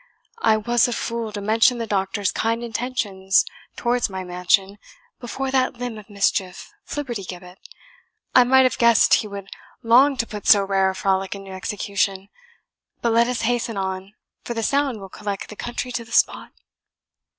[0.41, 4.79] "I was a fool to mention the doctor's kind intentions towards my mansion
[5.19, 7.59] before that limb of mischief, Flibbertigibbet;
[8.33, 9.49] I might have guessed he would
[9.83, 12.29] long to put so rare a frolic into execution.
[13.03, 16.49] But let us hasten on, for the sound will collect the country to the spot."